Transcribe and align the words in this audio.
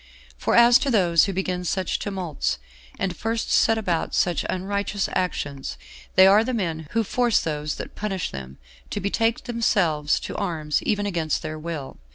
For 0.35 0.55
as 0.55 0.79
to 0.79 0.89
those 0.89 1.25
who 1.25 1.31
begin 1.33 1.63
such 1.63 1.99
tumults, 1.99 2.57
and 2.97 3.15
first 3.15 3.51
set 3.51 3.77
about 3.77 4.15
such 4.15 4.43
unrighteous 4.49 5.07
actions, 5.13 5.77
they 6.15 6.25
are 6.25 6.43
the 6.43 6.55
men 6.55 6.87
who 6.93 7.03
force 7.03 7.39
those 7.39 7.75
that 7.75 7.93
punish 7.93 8.31
them 8.31 8.57
to 8.89 8.99
betake 8.99 9.43
themselves 9.43 10.19
to 10.21 10.35
arms 10.37 10.81
even 10.81 11.05
against 11.05 11.43
their 11.43 11.59
will. 11.59 11.97